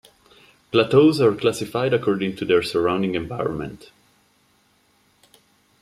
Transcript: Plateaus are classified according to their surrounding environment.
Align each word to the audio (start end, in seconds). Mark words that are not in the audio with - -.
Plateaus 0.71 1.19
are 1.21 1.35
classified 1.35 1.93
according 1.93 2.35
to 2.37 2.43
their 2.43 2.63
surrounding 2.63 3.13
environment. 3.13 3.91